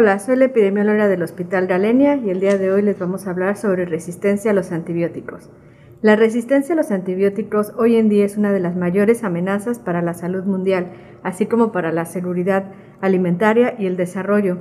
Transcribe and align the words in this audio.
Hola, 0.00 0.20
soy 0.20 0.36
la 0.36 0.44
epidemióloga 0.44 1.08
del 1.08 1.24
Hospital 1.24 1.66
Galenia 1.66 2.14
y 2.14 2.30
el 2.30 2.38
día 2.38 2.56
de 2.56 2.70
hoy 2.70 2.82
les 2.82 2.96
vamos 3.00 3.26
a 3.26 3.30
hablar 3.30 3.56
sobre 3.56 3.84
resistencia 3.84 4.52
a 4.52 4.54
los 4.54 4.70
antibióticos. 4.70 5.50
La 6.02 6.14
resistencia 6.14 6.74
a 6.74 6.76
los 6.76 6.92
antibióticos 6.92 7.72
hoy 7.76 7.96
en 7.96 8.08
día 8.08 8.24
es 8.24 8.36
una 8.36 8.52
de 8.52 8.60
las 8.60 8.76
mayores 8.76 9.24
amenazas 9.24 9.80
para 9.80 10.00
la 10.00 10.14
salud 10.14 10.44
mundial, 10.44 10.92
así 11.24 11.46
como 11.46 11.72
para 11.72 11.90
la 11.90 12.04
seguridad 12.04 12.66
alimentaria 13.00 13.74
y 13.76 13.86
el 13.86 13.96
desarrollo. 13.96 14.58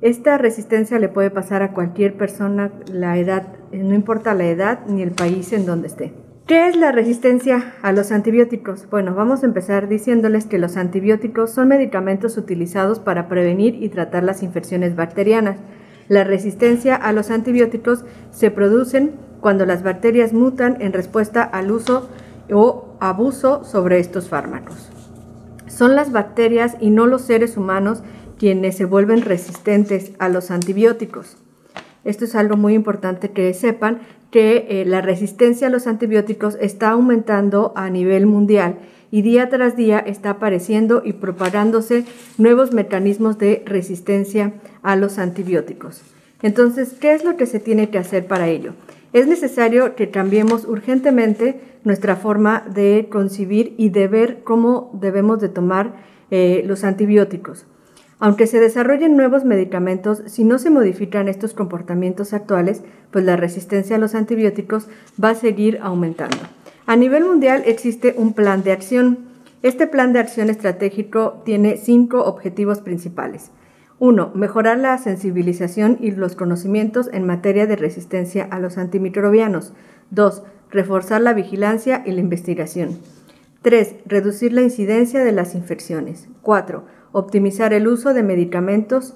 Esta 0.00 0.38
resistencia 0.38 0.98
le 0.98 1.08
puede 1.08 1.30
pasar 1.30 1.62
a 1.62 1.72
cualquier 1.72 2.16
persona, 2.16 2.72
la 2.92 3.16
edad, 3.16 3.46
no 3.70 3.94
importa 3.94 4.34
la 4.34 4.46
edad 4.46 4.80
ni 4.88 5.02
el 5.02 5.12
país 5.12 5.52
en 5.52 5.66
donde 5.66 5.86
esté. 5.86 6.12
¿Qué 6.50 6.66
es 6.66 6.74
la 6.74 6.90
resistencia 6.90 7.74
a 7.80 7.92
los 7.92 8.10
antibióticos? 8.10 8.90
Bueno, 8.90 9.14
vamos 9.14 9.44
a 9.44 9.46
empezar 9.46 9.86
diciéndoles 9.86 10.46
que 10.46 10.58
los 10.58 10.76
antibióticos 10.76 11.52
son 11.52 11.68
medicamentos 11.68 12.36
utilizados 12.36 12.98
para 12.98 13.28
prevenir 13.28 13.80
y 13.80 13.88
tratar 13.88 14.24
las 14.24 14.42
infecciones 14.42 14.96
bacterianas. 14.96 15.60
La 16.08 16.24
resistencia 16.24 16.96
a 16.96 17.12
los 17.12 17.30
antibióticos 17.30 18.04
se 18.32 18.50
producen 18.50 19.12
cuando 19.40 19.64
las 19.64 19.84
bacterias 19.84 20.32
mutan 20.32 20.78
en 20.80 20.92
respuesta 20.92 21.44
al 21.44 21.70
uso 21.70 22.10
o 22.52 22.96
abuso 22.98 23.62
sobre 23.62 24.00
estos 24.00 24.28
fármacos. 24.28 24.90
Son 25.68 25.94
las 25.94 26.10
bacterias 26.10 26.76
y 26.80 26.90
no 26.90 27.06
los 27.06 27.22
seres 27.22 27.56
humanos 27.56 28.02
quienes 28.40 28.76
se 28.76 28.86
vuelven 28.86 29.22
resistentes 29.22 30.14
a 30.18 30.28
los 30.28 30.50
antibióticos. 30.50 31.36
Esto 32.02 32.24
es 32.24 32.34
algo 32.34 32.56
muy 32.56 32.74
importante 32.74 33.30
que 33.30 33.54
sepan, 33.54 34.00
que 34.30 34.66
eh, 34.68 34.84
la 34.86 35.00
resistencia 35.00 35.66
a 35.66 35.70
los 35.70 35.86
antibióticos 35.86 36.56
está 36.60 36.90
aumentando 36.90 37.72
a 37.76 37.90
nivel 37.90 38.26
mundial 38.26 38.78
y 39.10 39.22
día 39.22 39.48
tras 39.48 39.76
día 39.76 39.98
está 39.98 40.30
apareciendo 40.30 41.02
y 41.04 41.14
propagándose 41.14 42.04
nuevos 42.38 42.72
mecanismos 42.72 43.38
de 43.38 43.62
resistencia 43.66 44.54
a 44.82 44.96
los 44.96 45.18
antibióticos. 45.18 46.02
Entonces, 46.42 46.94
¿qué 46.98 47.12
es 47.12 47.24
lo 47.24 47.36
que 47.36 47.46
se 47.46 47.60
tiene 47.60 47.90
que 47.90 47.98
hacer 47.98 48.26
para 48.26 48.48
ello? 48.48 48.72
Es 49.12 49.26
necesario 49.26 49.96
que 49.96 50.10
cambiemos 50.10 50.64
urgentemente 50.64 51.60
nuestra 51.82 52.14
forma 52.14 52.64
de 52.72 53.08
concibir 53.10 53.74
y 53.76 53.88
de 53.88 54.06
ver 54.06 54.42
cómo 54.44 54.90
debemos 54.94 55.40
de 55.40 55.48
tomar 55.48 55.94
eh, 56.30 56.62
los 56.64 56.84
antibióticos. 56.84 57.66
Aunque 58.20 58.46
se 58.46 58.60
desarrollen 58.60 59.16
nuevos 59.16 59.46
medicamentos, 59.46 60.22
si 60.26 60.44
no 60.44 60.58
se 60.58 60.68
modifican 60.68 61.26
estos 61.26 61.54
comportamientos 61.54 62.34
actuales, 62.34 62.82
pues 63.10 63.24
la 63.24 63.36
resistencia 63.36 63.96
a 63.96 63.98
los 63.98 64.14
antibióticos 64.14 64.88
va 65.22 65.30
a 65.30 65.34
seguir 65.34 65.78
aumentando. 65.82 66.36
A 66.84 66.96
nivel 66.96 67.24
mundial 67.24 67.62
existe 67.64 68.14
un 68.18 68.34
plan 68.34 68.62
de 68.62 68.72
acción. 68.72 69.20
Este 69.62 69.86
plan 69.86 70.12
de 70.12 70.18
acción 70.18 70.50
estratégico 70.50 71.40
tiene 71.46 71.78
cinco 71.78 72.24
objetivos 72.24 72.82
principales. 72.82 73.52
1. 74.00 74.32
Mejorar 74.34 74.78
la 74.78 74.98
sensibilización 74.98 75.96
y 75.98 76.10
los 76.10 76.36
conocimientos 76.36 77.08
en 77.12 77.26
materia 77.26 77.66
de 77.66 77.76
resistencia 77.76 78.46
a 78.50 78.58
los 78.58 78.76
antimicrobianos. 78.76 79.72
2. 80.10 80.42
Reforzar 80.70 81.22
la 81.22 81.32
vigilancia 81.32 82.02
y 82.04 82.12
la 82.12 82.20
investigación. 82.20 82.98
3. 83.62 83.94
Reducir 84.04 84.52
la 84.52 84.62
incidencia 84.62 85.24
de 85.24 85.32
las 85.32 85.54
infecciones. 85.54 86.28
4 86.42 86.99
optimizar 87.12 87.72
el 87.72 87.88
uso 87.88 88.14
de 88.14 88.22
medicamentos 88.22 89.14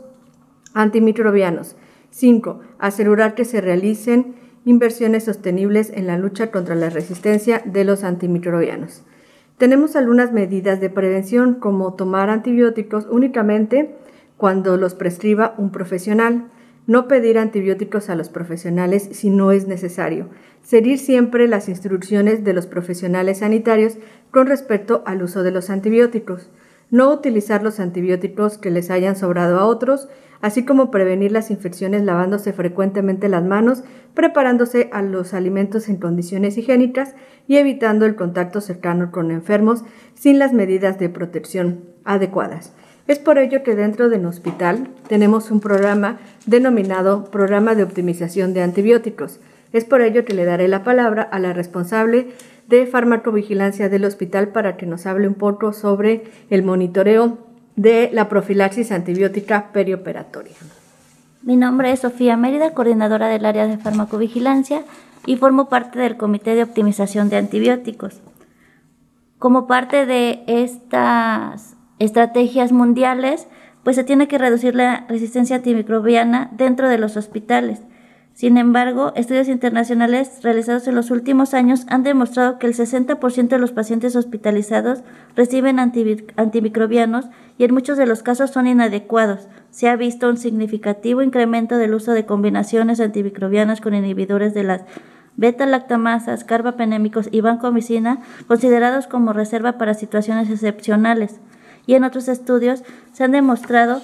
antimicrobianos. 0.75 1.77
5. 2.11 2.61
Asegurar 2.79 3.35
que 3.35 3.45
se 3.45 3.61
realicen 3.61 4.35
inversiones 4.65 5.25
sostenibles 5.25 5.91
en 5.91 6.07
la 6.07 6.19
lucha 6.19 6.51
contra 6.51 6.75
la 6.75 6.91
resistencia 6.91 7.63
de 7.65 7.85
los 7.85 8.05
antimicrobianos. 8.05 9.03
Tenemos 9.59 9.95
algunas 9.95 10.33
medidas 10.33 10.81
de 10.81 10.91
prevención 10.91 11.55
como 11.55 11.95
tomar 11.95 12.31
antibióticos 12.31 13.07
únicamente 13.11 13.95
cuando 14.37 14.77
los 14.77 14.95
prescriba 14.95 15.55
un 15.59 15.71
profesional, 15.71 16.49
no 16.87 17.09
pedir 17.09 17.39
antibióticos 17.39 18.11
a 18.11 18.17
los 18.17 18.29
profesionales 18.29 19.09
si 19.13 19.31
no 19.31 19.53
es 19.53 19.67
necesario, 19.69 20.29
seguir 20.63 20.99
siempre 20.99 21.47
las 21.47 21.69
instrucciones 21.69 22.45
de 22.45 22.53
los 22.53 22.67
profesionales 22.67 23.39
sanitarios 23.39 23.97
con 24.31 24.47
respecto 24.47 25.03
al 25.07 25.23
uso 25.23 25.43
de 25.43 25.51
los 25.51 25.71
antibióticos, 25.71 26.51
no 26.95 27.11
utilizar 27.11 27.65
los 27.65 27.81
antibióticos 27.81 28.57
que 28.57 28.71
les 28.71 28.89
hayan 28.89 29.17
sobrado 29.17 29.59
a 29.59 29.67
otros, 29.67 30.09
así 30.41 30.65
como 30.65 30.93
prevenir 30.93 31.33
las 31.33 31.51
infecciones 31.51 32.05
lavándose 32.05 32.53
frecuentemente 32.53 33.29
las 33.29 33.43
manos, 33.43 33.83
preparándose 34.15 34.91
a 34.93 35.03
los 35.03 35.35
alimentos 35.35 35.89
en 35.89 35.97
condiciones 35.97 36.57
higiénicas 36.57 37.17
y 37.49 37.57
evitando 37.57 38.07
el 38.07 38.15
contacto 38.15 38.61
cercano 38.61 39.11
con 39.11 39.33
enfermos 39.33 39.83
sin 40.15 40.39
las 40.39 40.53
medidas 40.53 41.01
de 41.01 41.09
protección 41.09 41.81
adecuadas. 42.05 42.73
Es 43.09 43.19
por 43.19 43.39
ello 43.39 43.65
que 43.65 43.75
dentro 43.75 44.09
del 44.09 44.25
hospital 44.25 44.87
tenemos 45.09 45.51
un 45.51 45.59
programa 45.59 46.21
denominado 46.47 47.25
Programa 47.25 47.75
de 47.75 47.83
Optimización 47.83 48.55
de 48.55 48.63
Antibióticos. 48.63 49.41
Es 49.73 49.85
por 49.85 50.01
ello 50.01 50.25
que 50.25 50.35
le 50.35 50.45
daré 50.45 50.69
la 50.69 50.85
palabra 50.85 51.23
a 51.23 51.41
la 51.41 51.55
responsable 51.55 52.29
de 52.69 52.87
farmacovigilancia 52.87 53.89
del 53.89 54.05
hospital 54.05 54.49
para 54.49 54.77
que 54.77 54.87
nos 54.87 55.07
hable 55.07 55.29
un 55.29 55.35
poco 55.35 55.73
sobre 55.73 56.25
el 56.51 56.63
monitoreo 56.63 57.39
de 57.77 58.11
la 58.13 58.29
profilaxis 58.29 58.93
antibiótica 58.93 59.73
perioperatoria. 59.73 60.55
Mi 61.43 61.57
nombre 61.57 61.93
es 61.93 62.01
Sofía 62.01 62.37
Mérida, 62.37 62.73
coordinadora 62.73 63.29
del 63.29 63.45
área 63.45 63.67
de 63.67 63.77
farmacovigilancia 63.77 64.83
y 65.27 65.37
formo 65.37 65.69
parte 65.69 65.99
del 65.99 66.17
Comité 66.17 66.55
de 66.55 66.63
Optimización 66.63 67.29
de 67.29 67.37
Antibióticos. 67.37 68.21
Como 69.39 69.67
parte 69.67 70.07
de 70.07 70.43
estas 70.47 71.77
estrategias 71.99 72.73
mundiales, 72.73 73.47
pues 73.83 73.97
se 73.97 74.05
tiene 74.05 74.27
que 74.29 74.39
reducir 74.39 74.75
la 74.75 75.05
resistencia 75.09 75.57
antimicrobiana 75.57 76.51
dentro 76.53 76.89
de 76.89 76.99
los 76.99 77.17
hospitales 77.17 77.81
sin 78.35 78.59
embargo, 78.59 79.13
estudios 79.15 79.47
internacionales 79.47 80.41
realizados 80.43 80.89
en 80.89 80.97
los 80.97 81.13
últimos 81.13 81.55
años 81.55 81.87
han 81.89 82.03
demostrado 82.03 82.59
que 82.59 82.67
el 82.67 82.75
60% 82.75 83.47
de 83.47 83.59
los 83.59 83.71
pacientes 83.71 84.17
hospitalizados 84.17 85.05
reciben 85.37 85.79
antimicrobianos 85.79 87.27
y 87.59 87.65
en 87.65 87.73
muchos 87.73 87.97
de 87.97 88.07
los 88.07 88.25
casos 88.25 88.51
son 88.51 88.67
inadecuados. 88.67 89.47
Se 89.71 89.89
ha 89.89 89.95
visto 89.95 90.29
un 90.29 90.37
significativo 90.37 91.23
incremento 91.23 91.77
del 91.79 91.95
uso 91.95 92.11
de 92.11 92.27
combinaciones 92.27 92.99
antimicrobianas 92.99 93.81
con 93.81 93.95
inhibidores 93.95 94.53
de 94.53 94.65
las 94.65 94.83
beta-lactamasas, 95.37 96.43
carbapenémicos 96.43 97.29
y 97.31 97.41
vancomicina, 97.41 98.19
considerados 98.49 99.07
como 99.07 99.33
reserva 99.33 99.79
para 99.79 99.95
situaciones 99.95 100.51
excepcionales. 100.51 101.39
Y 101.87 101.95
en 101.95 102.03
otros 102.03 102.27
estudios 102.27 102.83
se 103.13 103.23
han 103.23 103.31
demostrado 103.31 104.03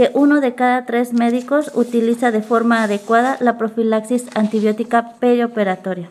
que 0.00 0.10
uno 0.14 0.40
de 0.40 0.54
cada 0.54 0.86
tres 0.86 1.12
médicos 1.12 1.72
utiliza 1.74 2.30
de 2.30 2.40
forma 2.40 2.82
adecuada 2.82 3.36
la 3.38 3.58
profilaxis 3.58 4.34
antibiótica 4.34 5.16
perioperatoria. 5.20 6.08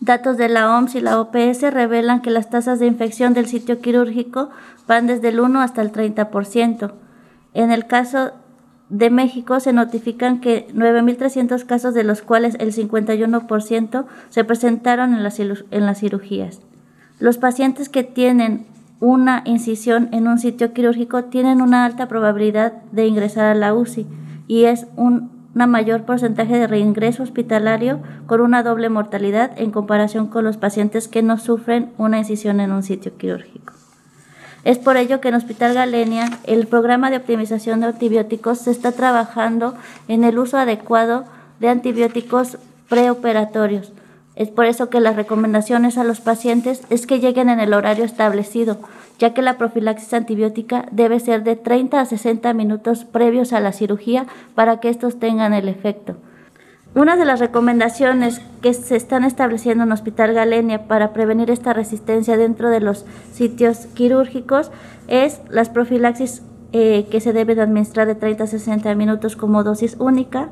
Datos 0.00 0.38
de 0.38 0.48
la 0.48 0.74
OMS 0.74 0.94
y 0.94 1.02
la 1.02 1.20
OPS 1.20 1.60
revelan 1.70 2.22
que 2.22 2.30
las 2.30 2.48
tasas 2.48 2.78
de 2.78 2.86
infección 2.86 3.34
del 3.34 3.48
sitio 3.48 3.82
quirúrgico 3.82 4.48
van 4.86 5.06
desde 5.06 5.28
el 5.28 5.40
1 5.40 5.60
hasta 5.60 5.82
el 5.82 5.92
30%. 5.92 6.92
En 7.52 7.70
el 7.70 7.86
caso 7.86 8.32
de 8.88 9.10
México 9.10 9.60
se 9.60 9.74
notifican 9.74 10.40
que 10.40 10.68
9.300 10.72 11.66
casos, 11.66 11.92
de 11.92 12.04
los 12.04 12.22
cuales 12.22 12.56
el 12.60 12.72
51% 12.72 14.06
se 14.30 14.44
presentaron 14.44 15.12
en 15.12 15.22
las, 15.22 15.38
en 15.38 15.84
las 15.84 16.00
cirugías. 16.00 16.60
Los 17.18 17.36
pacientes 17.36 17.90
que 17.90 18.04
tienen 18.04 18.64
una 19.00 19.42
incisión 19.44 20.08
en 20.12 20.26
un 20.26 20.38
sitio 20.38 20.72
quirúrgico 20.72 21.24
tienen 21.24 21.62
una 21.62 21.84
alta 21.84 22.08
probabilidad 22.08 22.72
de 22.92 23.06
ingresar 23.06 23.44
a 23.44 23.54
la 23.54 23.74
UCI 23.74 24.06
y 24.48 24.64
es 24.64 24.86
un 24.96 25.38
mayor 25.54 26.02
porcentaje 26.02 26.56
de 26.56 26.66
reingreso 26.66 27.22
hospitalario 27.22 28.00
con 28.26 28.40
una 28.40 28.62
doble 28.62 28.88
mortalidad 28.88 29.52
en 29.56 29.70
comparación 29.70 30.28
con 30.28 30.44
los 30.44 30.56
pacientes 30.56 31.08
que 31.08 31.22
no 31.22 31.38
sufren 31.38 31.90
una 31.98 32.18
incisión 32.18 32.60
en 32.60 32.72
un 32.72 32.82
sitio 32.82 33.16
quirúrgico. 33.16 33.72
Es 34.64 34.78
por 34.78 34.96
ello 34.96 35.20
que 35.20 35.28
en 35.28 35.34
Hospital 35.34 35.74
Galenia 35.74 36.28
el 36.44 36.66
programa 36.66 37.10
de 37.10 37.16
optimización 37.16 37.80
de 37.80 37.86
antibióticos 37.86 38.58
se 38.58 38.70
está 38.70 38.92
trabajando 38.92 39.74
en 40.08 40.24
el 40.24 40.38
uso 40.38 40.58
adecuado 40.58 41.24
de 41.60 41.68
antibióticos 41.68 42.58
preoperatorios 42.88 43.92
es 44.38 44.50
por 44.50 44.66
eso 44.66 44.88
que 44.88 45.00
las 45.00 45.16
recomendaciones 45.16 45.98
a 45.98 46.04
los 46.04 46.20
pacientes 46.20 46.82
es 46.90 47.08
que 47.08 47.18
lleguen 47.18 47.48
en 47.48 47.58
el 47.58 47.74
horario 47.74 48.04
establecido, 48.04 48.78
ya 49.18 49.34
que 49.34 49.42
la 49.42 49.58
profilaxis 49.58 50.14
antibiótica 50.14 50.86
debe 50.92 51.18
ser 51.18 51.42
de 51.42 51.56
30 51.56 52.00
a 52.00 52.04
60 52.04 52.54
minutos 52.54 53.04
previos 53.04 53.52
a 53.52 53.58
la 53.58 53.72
cirugía 53.72 54.26
para 54.54 54.78
que 54.78 54.90
estos 54.90 55.18
tengan 55.18 55.54
el 55.54 55.68
efecto. 55.68 56.14
Una 56.94 57.16
de 57.16 57.24
las 57.24 57.40
recomendaciones 57.40 58.40
que 58.62 58.74
se 58.74 58.94
están 58.94 59.24
estableciendo 59.24 59.82
en 59.82 59.90
Hospital 59.90 60.34
Galenia 60.34 60.86
para 60.86 61.12
prevenir 61.12 61.50
esta 61.50 61.72
resistencia 61.72 62.36
dentro 62.36 62.70
de 62.70 62.78
los 62.78 63.06
sitios 63.32 63.86
quirúrgicos 63.94 64.70
es 65.08 65.40
las 65.50 65.68
profilaxis 65.68 66.42
eh, 66.72 67.08
que 67.10 67.20
se 67.20 67.32
deben 67.32 67.58
administrar 67.58 68.06
de 68.06 68.14
30 68.14 68.44
a 68.44 68.46
60 68.46 68.94
minutos 68.94 69.34
como 69.34 69.64
dosis 69.64 69.96
única, 69.98 70.48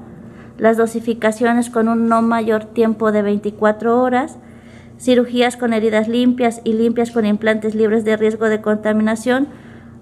las 0.58 0.76
dosificaciones 0.76 1.70
con 1.70 1.88
un 1.88 2.08
no 2.08 2.22
mayor 2.22 2.64
tiempo 2.64 3.12
de 3.12 3.22
24 3.22 4.00
horas, 4.00 4.36
cirugías 4.98 5.56
con 5.56 5.72
heridas 5.72 6.08
limpias 6.08 6.60
y 6.64 6.72
limpias 6.72 7.10
con 7.10 7.26
implantes 7.26 7.74
libres 7.74 8.04
de 8.04 8.16
riesgo 8.16 8.48
de 8.48 8.60
contaminación, 8.60 9.48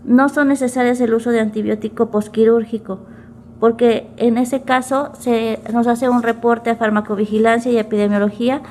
no 0.04 0.28
son 0.28 0.48
necesarias 0.48 1.00
el 1.00 1.14
uso 1.14 1.30
de 1.30 1.40
antibiótico 1.40 2.10
posquirúrgico, 2.10 3.00
porque 3.58 4.08
en 4.16 4.38
ese 4.38 4.62
caso 4.62 5.12
se 5.18 5.60
nos 5.72 5.86
hace 5.86 6.08
un 6.08 6.22
reporte 6.22 6.70
a 6.70 6.76
farmacovigilancia 6.76 7.72
y 7.72 7.78
epidemiología 7.78 8.62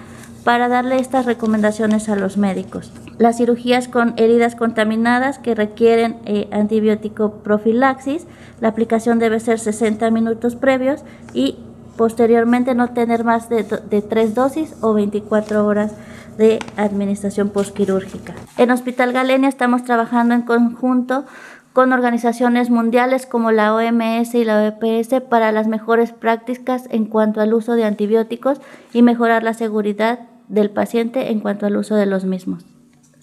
para 0.44 0.68
darle 0.68 0.98
estas 1.00 1.26
recomendaciones 1.26 2.10
a 2.10 2.16
los 2.16 2.38
médicos. 2.38 2.92
Las 3.18 3.38
cirugías 3.38 3.88
con 3.88 4.14
heridas 4.18 4.56
contaminadas 4.56 5.40
que 5.40 5.56
requieren 5.56 6.18
eh, 6.26 6.48
antibiótico 6.52 7.36
profilaxis, 7.44 8.28
la 8.60 8.70
aplicación 8.70 9.20
debe 9.20 9.40
ser 9.40 9.60
60 9.60 10.12
minutos 10.12 10.56
previos 10.56 11.04
y 11.34 11.58
posteriormente 11.98 12.76
no 12.76 12.90
tener 12.90 13.24
más 13.24 13.50
de, 13.50 13.64
de 13.64 14.02
3 14.02 14.36
dosis 14.36 14.76
o 14.82 14.94
24 14.94 15.66
horas 15.66 15.94
de 16.38 16.60
administración 16.78 17.50
postquirúrgica. 17.50 18.34
En 18.58 18.72
Hospital 18.72 19.14
Galenia 19.14 19.50
estamos 19.50 19.84
trabajando 19.84 20.34
en 20.34 20.42
conjunto 20.42 21.26
con 21.74 21.92
organizaciones 21.92 22.70
mundiales 22.70 23.26
como 23.26 23.52
la 23.52 23.74
OMS 23.74 24.36
y 24.36 24.46
la 24.46 24.68
OPS 24.68 25.22
para 25.28 25.52
las 25.52 25.68
mejores 25.68 26.12
prácticas 26.12 26.88
en 26.92 27.06
cuanto 27.06 27.42
al 27.42 27.54
uso 27.54 27.74
de 27.74 27.84
antibióticos 27.84 28.62
y 28.94 29.02
mejorar 29.02 29.44
la 29.44 29.56
seguridad 29.56 30.20
del 30.48 30.70
paciente 30.70 31.32
en 31.32 31.40
cuanto 31.40 31.66
al 31.66 31.78
uso 31.78 31.96
de 31.96 32.06
los 32.06 32.26
mismos. 32.26 32.73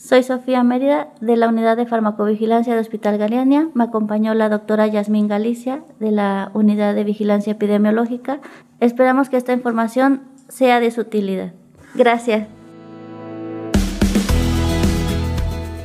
Soy 0.02 0.22
Sofía 0.22 0.62
Mérida 0.62 1.08
de 1.20 1.36
la 1.36 1.48
Unidad 1.48 1.76
de 1.76 1.84
Farmacovigilancia 1.84 2.72
del 2.72 2.80
Hospital 2.80 3.18
Galenia. 3.18 3.68
Me 3.74 3.84
acompañó 3.84 4.32
la 4.32 4.48
doctora 4.48 4.86
Yasmín 4.86 5.28
Galicia 5.28 5.84
de 5.98 6.10
la 6.10 6.50
Unidad 6.54 6.94
de 6.94 7.04
Vigilancia 7.04 7.52
Epidemiológica. 7.52 8.40
Esperamos 8.80 9.28
que 9.28 9.36
esta 9.36 9.52
información 9.52 10.22
sea 10.48 10.80
de 10.80 10.90
su 10.90 11.02
utilidad. 11.02 11.52
Gracias. 11.94 12.48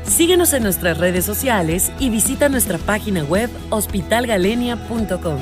Síguenos 0.04 0.54
en 0.54 0.64
nuestras 0.64 0.98
redes 0.98 1.26
sociales 1.26 1.92
y 2.00 2.10
visita 2.10 2.48
nuestra 2.48 2.78
página 2.78 3.26
web 3.26 3.50
hospitalgalenia.com. 3.70 5.40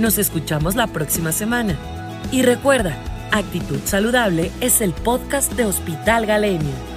Nos 0.00 0.18
escuchamos 0.18 0.74
la 0.74 0.88
próxima 0.88 1.30
semana. 1.30 1.76
Y 2.32 2.42
recuerda, 2.42 2.96
Actitud 3.32 3.80
Saludable 3.84 4.50
es 4.60 4.80
el 4.80 4.92
podcast 4.92 5.52
de 5.52 5.64
Hospital 5.64 6.26
Galenia. 6.26 6.89